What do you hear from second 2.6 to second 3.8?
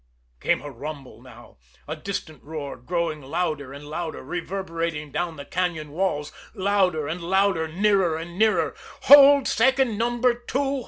growing louder